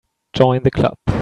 [0.33, 0.95] Join the Club.